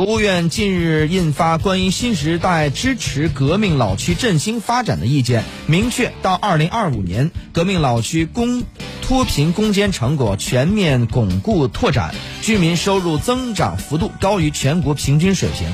[0.00, 8.62] 国务院近日印发关于新时代支持革命老区振兴发展的意见明确到二零二五年革命老区攻
[9.02, 15.70] 脱贫攻坚成果全面巩固拓展居民收入增长幅度高于全国平均水平。